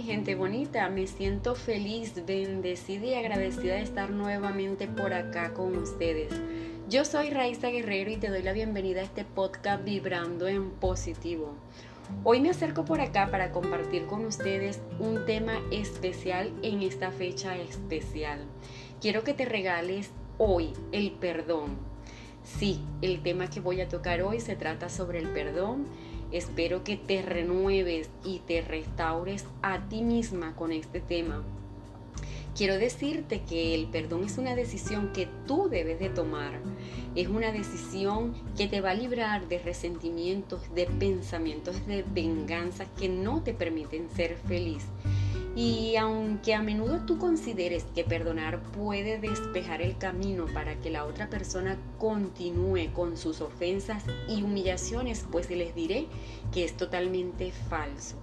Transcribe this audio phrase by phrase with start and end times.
[0.00, 5.76] Mi gente bonita, me siento feliz, bendecida y agradecida de estar nuevamente por acá con
[5.76, 6.32] ustedes.
[6.88, 11.54] Yo soy Raiza Guerrero y te doy la bienvenida a este podcast Vibrando en Positivo.
[12.24, 17.58] Hoy me acerco por acá para compartir con ustedes un tema especial en esta fecha
[17.58, 18.46] especial.
[19.02, 21.76] Quiero que te regales hoy el perdón.
[22.42, 25.88] Sí, el tema que voy a tocar hoy se trata sobre el perdón
[26.32, 31.42] Espero que te renueves y te restaures a ti misma con este tema.
[32.56, 36.60] Quiero decirte que el perdón es una decisión que tú debes de tomar.
[37.14, 43.08] Es una decisión que te va a librar de resentimientos, de pensamientos de venganza que
[43.08, 44.84] no te permiten ser feliz.
[45.56, 51.04] Y aunque a menudo tú consideres que perdonar puede despejar el camino para que la
[51.04, 56.06] otra persona continúe con sus ofensas y humillaciones, pues les diré
[56.52, 58.16] que es totalmente falso.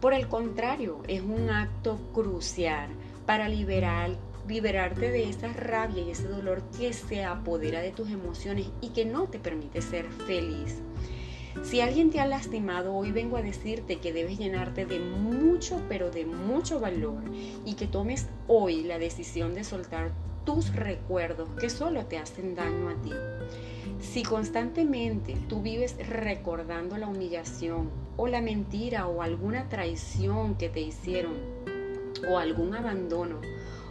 [0.00, 2.88] Por el contrario, es un acto crucial
[3.26, 4.16] para liberar,
[4.48, 9.04] liberarte de esa rabia y ese dolor que se apodera de tus emociones y que
[9.04, 10.80] no te permite ser feliz.
[11.62, 16.10] Si alguien te ha lastimado, hoy vengo a decirte que debes llenarte de mucho, pero
[16.10, 17.22] de mucho valor
[17.64, 20.12] y que tomes hoy la decisión de soltar
[20.44, 23.12] tus recuerdos que solo te hacen daño a ti.
[24.00, 30.80] Si constantemente tú vives recordando la humillación o la mentira o alguna traición que te
[30.80, 31.34] hicieron
[32.30, 33.40] o algún abandono,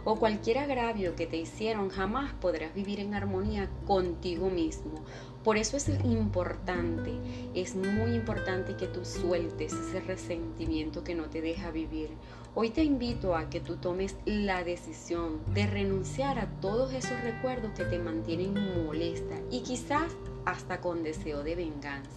[0.04, 5.04] o cualquier agravio que te hicieron, jamás podrás vivir en armonía contigo mismo.
[5.44, 7.12] Por eso es importante,
[7.54, 12.10] es muy importante que tú sueltes ese resentimiento que no te deja vivir.
[12.54, 17.72] Hoy te invito a que tú tomes la decisión de renunciar a todos esos recuerdos
[17.72, 20.12] que te mantienen molesta y quizás
[20.44, 22.10] hasta con deseo de venganza.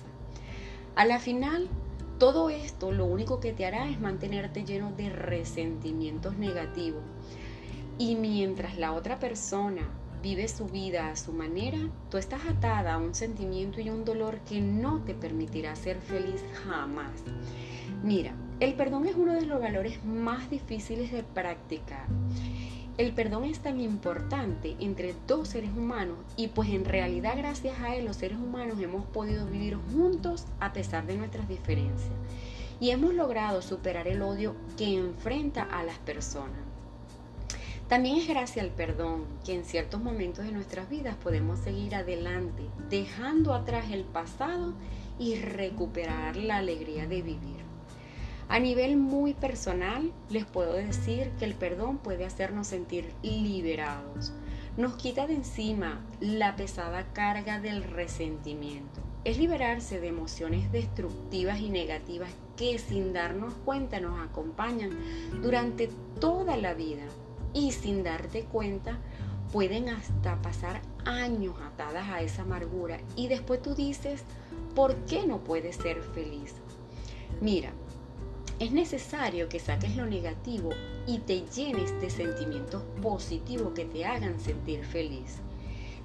[0.95, 1.69] A la final,
[2.19, 7.03] todo esto lo único que te hará es mantenerte lleno de resentimientos negativos
[7.97, 9.89] y mientras la otra persona
[10.21, 11.77] vive su vida a su manera,
[12.09, 16.43] tú estás atada a un sentimiento y un dolor que no te permitirá ser feliz
[16.65, 17.11] jamás.
[18.03, 22.07] Mira, el perdón es uno de los valores más difíciles de practicar.
[22.97, 27.95] El perdón es tan importante entre dos seres humanos y pues en realidad gracias a
[27.95, 32.11] él los seres humanos hemos podido vivir juntos a pesar de nuestras diferencias
[32.79, 36.62] y hemos logrado superar el odio que enfrenta a las personas.
[37.87, 42.63] También es gracias al perdón que en ciertos momentos de nuestras vidas podemos seguir adelante,
[42.89, 44.73] dejando atrás el pasado
[45.19, 47.63] y recuperar la alegría de vivir.
[48.47, 54.31] A nivel muy personal, les puedo decir que el perdón puede hacernos sentir liberados.
[54.77, 59.01] Nos quita de encima la pesada carga del resentimiento.
[59.23, 64.91] Es liberarse de emociones destructivas y negativas que sin darnos cuenta nos acompañan
[65.41, 65.89] durante
[66.19, 67.03] toda la vida
[67.53, 68.97] y sin darte cuenta
[69.51, 74.23] pueden hasta pasar años atadas a esa amargura y después tú dices,
[74.75, 76.55] ¿por qué no puedes ser feliz?
[77.39, 77.71] Mira,
[78.59, 80.69] es necesario que saques lo negativo
[81.05, 85.37] y te llenes de sentimientos positivos que te hagan sentir feliz.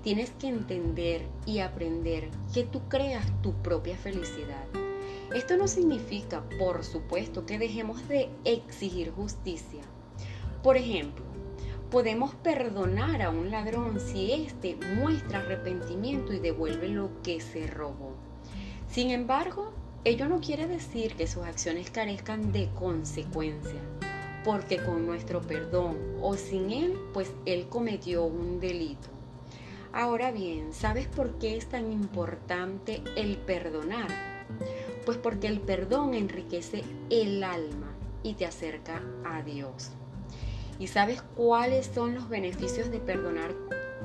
[0.03, 4.65] Tienes que entender y aprender que tú creas tu propia felicidad.
[5.35, 9.83] Esto no significa, por supuesto, que dejemos de exigir justicia.
[10.63, 11.29] Por ejemplo,
[11.91, 18.13] Podemos perdonar a un ladrón si éste muestra arrepentimiento y devuelve lo que se robó.
[18.91, 19.73] Sin embargo,
[20.05, 23.83] ello no quiere decir que sus acciones carezcan de consecuencias,
[24.45, 29.09] porque con nuestro perdón o sin él, pues él cometió un delito.
[29.95, 34.09] Ahora bien, ¿sabes por qué es tan importante el perdonar?
[35.07, 39.93] Pues porque el perdón enriquece el alma y te acerca a Dios.
[40.79, 43.53] ¿Y sabes cuáles son los beneficios de perdonar?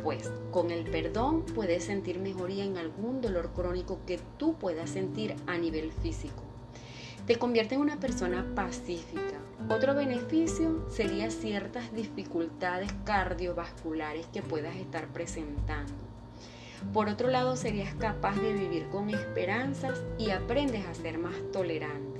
[0.03, 5.35] Pues con el perdón puedes sentir mejoría en algún dolor crónico que tú puedas sentir
[5.45, 6.41] a nivel físico.
[7.27, 9.37] Te convierte en una persona pacífica.
[9.69, 15.93] Otro beneficio sería ciertas dificultades cardiovasculares que puedas estar presentando.
[16.91, 22.19] Por otro lado, serías capaz de vivir con esperanzas y aprendes a ser más tolerante.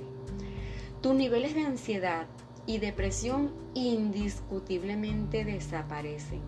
[1.02, 2.26] Tus niveles de ansiedad
[2.66, 6.40] y depresión indiscutiblemente desaparecen.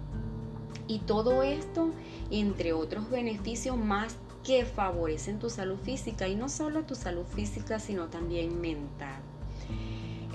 [0.88, 1.90] Y todo esto,
[2.30, 7.80] entre otros beneficios más que favorecen tu salud física y no solo tu salud física,
[7.80, 9.20] sino también mental.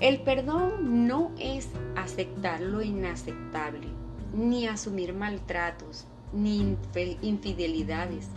[0.00, 3.86] El perdón no es aceptar lo inaceptable,
[4.34, 6.76] ni asumir maltratos, ni
[7.22, 8.28] infidelidades,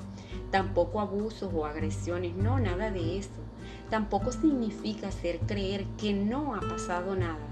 [0.51, 3.44] tampoco abusos o agresiones, no, nada de eso
[3.89, 7.47] tampoco significa hacer creer que no ha pasado nada,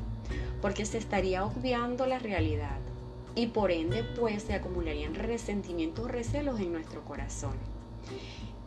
[0.62, 2.80] porque se estaría obviando la realidad
[3.36, 7.54] y por ende pues se acumularían resentimientos o recelos en nuestro corazón.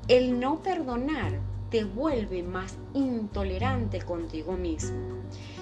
[0.08, 1.40] El no perdonar
[1.70, 5.16] te vuelve más intolerante contigo mismo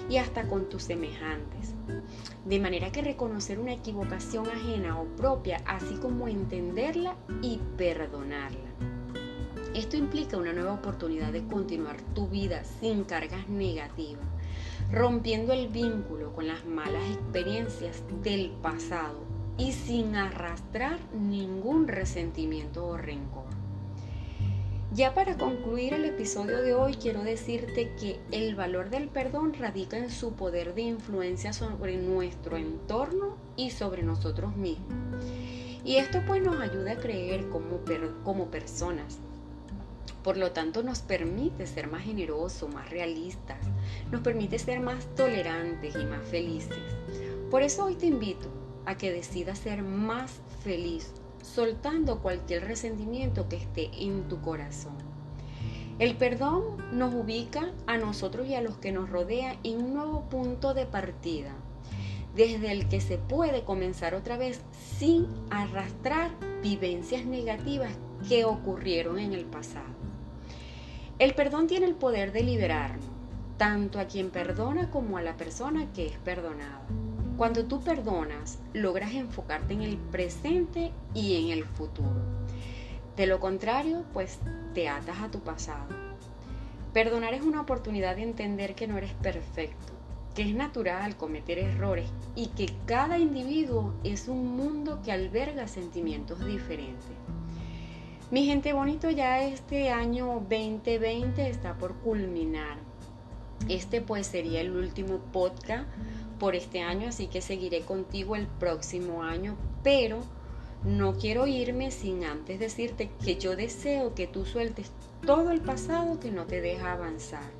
[0.09, 1.73] y hasta con tus semejantes.
[2.45, 8.94] De manera que reconocer una equivocación ajena o propia, así como entenderla y perdonarla.
[9.75, 14.23] Esto implica una nueva oportunidad de continuar tu vida sin cargas negativas,
[14.89, 19.19] rompiendo el vínculo con las malas experiencias del pasado
[19.57, 23.43] y sin arrastrar ningún resentimiento o rencor.
[24.93, 29.97] Ya para concluir el episodio de hoy quiero decirte que el valor del perdón radica
[29.97, 34.95] en su poder de influencia sobre nuestro entorno y sobre nosotros mismos.
[35.83, 37.81] Y esto pues nos ayuda a creer como,
[38.23, 39.19] como personas.
[40.25, 43.59] Por lo tanto nos permite ser más generosos, más realistas,
[44.11, 46.79] nos permite ser más tolerantes y más felices.
[47.51, 48.47] Por eso hoy te invito
[48.87, 51.13] a que decidas ser más feliz
[51.43, 54.95] soltando cualquier resentimiento que esté en tu corazón.
[55.99, 60.27] El perdón nos ubica a nosotros y a los que nos rodean en un nuevo
[60.27, 61.53] punto de partida,
[62.35, 64.63] desde el que se puede comenzar otra vez
[64.97, 66.31] sin arrastrar
[66.63, 67.91] vivencias negativas
[68.27, 69.93] que ocurrieron en el pasado.
[71.17, 73.05] El perdón tiene el poder de liberarnos,
[73.57, 76.81] tanto a quien perdona como a la persona que es perdonada.
[77.37, 82.19] Cuando tú perdonas, logras enfocarte en el presente y en el futuro.
[83.15, 84.39] De lo contrario, pues
[84.73, 85.87] te atas a tu pasado.
[86.91, 89.93] Perdonar es una oportunidad de entender que no eres perfecto,
[90.35, 96.45] que es natural cometer errores y que cada individuo es un mundo que alberga sentimientos
[96.45, 97.15] diferentes.
[98.31, 102.79] Mi gente bonito, ya este año 2020 está por culminar.
[103.69, 105.87] Este pues sería el último podcast
[106.39, 110.21] por este año, así que seguiré contigo el próximo año, pero
[110.83, 114.91] no quiero irme sin antes decirte que yo deseo que tú sueltes
[115.23, 117.51] todo el pasado que no te deja avanzar.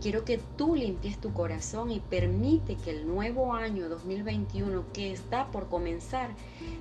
[0.00, 5.52] Quiero que tú limpies tu corazón y permite que el nuevo año 2021 que está
[5.52, 6.30] por comenzar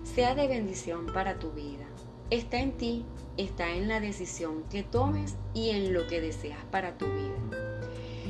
[0.03, 1.85] sea de bendición para tu vida.
[2.31, 3.03] Está en ti,
[3.35, 7.35] está en la decisión que tomes y en lo que deseas para tu vida.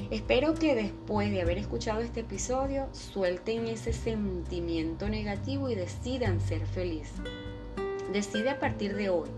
[0.10, 6.66] Espero que después de haber escuchado este episodio suelten ese sentimiento negativo y decidan ser
[6.66, 7.12] feliz.
[8.12, 9.30] Decide a partir de hoy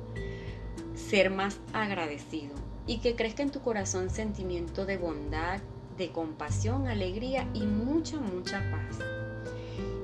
[0.95, 2.55] ser más agradecido
[2.87, 5.59] y que crezca en tu corazón sentimiento de bondad,
[5.97, 8.97] de compasión, alegría y mucha, mucha paz.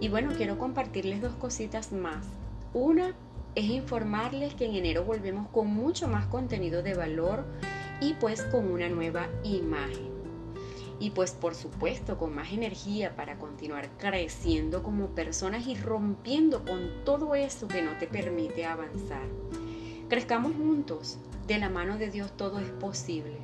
[0.01, 2.25] Y bueno, quiero compartirles dos cositas más.
[2.73, 3.15] Una
[3.55, 7.45] es informarles que en enero volvemos con mucho más contenido de valor
[8.01, 10.09] y pues con una nueva imagen
[10.99, 17.03] y pues por supuesto con más energía para continuar creciendo como personas y rompiendo con
[17.05, 19.27] todo eso que no te permite avanzar.
[20.09, 21.17] Crezcamos juntos,
[21.47, 23.37] de la mano de Dios todo es posible.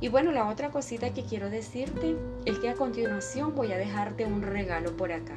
[0.00, 4.24] Y bueno, la otra cosita que quiero decirte es que a continuación voy a dejarte
[4.24, 5.36] un regalo por acá.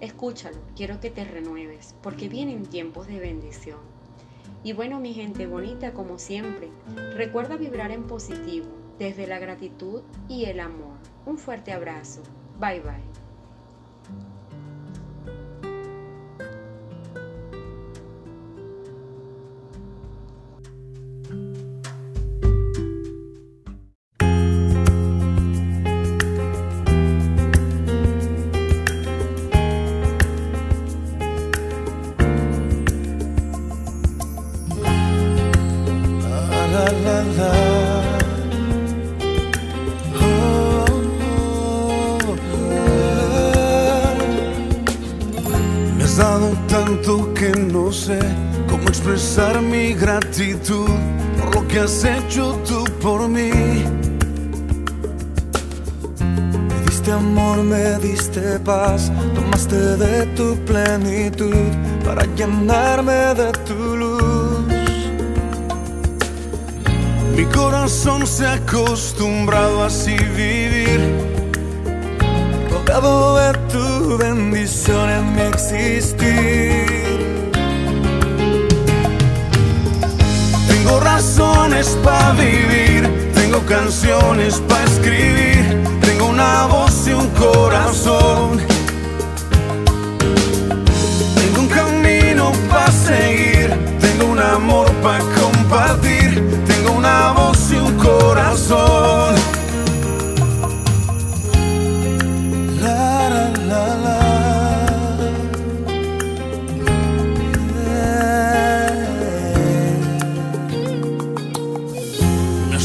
[0.00, 3.78] Escúchalo, quiero que te renueves, porque vienen tiempos de bendición.
[4.62, 6.70] Y bueno, mi gente bonita, como siempre,
[7.14, 8.66] recuerda vibrar en positivo
[8.98, 10.96] desde la gratitud y el amor.
[11.26, 12.22] Un fuerte abrazo.
[12.58, 13.19] Bye bye.
[46.70, 48.18] Tanto que no sé
[48.68, 50.88] cómo expresar mi gratitud
[51.38, 53.50] por lo que has hecho tú por mí.
[56.68, 61.66] Me diste amor, me diste paz, tomaste de tu plenitud
[62.04, 64.19] para llenarme de tu luz.
[67.36, 71.30] Mi corazón se ha acostumbrado a así vivir
[72.90, 77.20] de tu bendición en mi existir.
[80.68, 88.60] Tengo razones para vivir, tengo canciones para escribir, tengo una voz y un corazón.
[91.36, 93.70] Tengo un camino para seguir,
[94.00, 96.19] tengo un amor para compartir,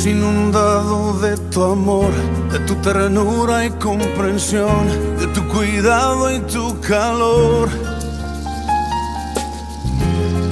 [0.05, 2.12] inundado de tu amor,
[2.51, 4.88] de tu ternura y comprensión,
[5.19, 7.69] de tu cuidado y tu calor.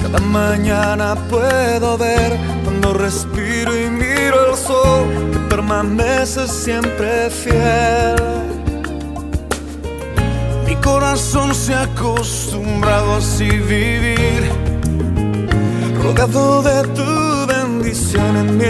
[0.02, 8.16] Cada mañana puedo ver cuando respiro y miro el sol, que permanece siempre fiel.
[10.66, 14.50] Mi corazón se ha acostumbrado a así vivir,
[16.02, 17.23] rogado de tu
[17.94, 18.66] condición en mi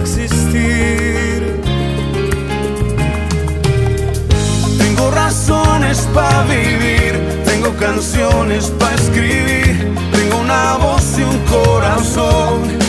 [0.00, 1.60] existir.
[4.78, 7.12] Tengo razones para vivir,
[7.44, 12.83] tengo canciones para escribir, tengo una voz y un corazón